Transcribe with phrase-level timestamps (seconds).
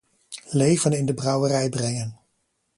[0.51, 2.19] Leven in de brouwerij brengen.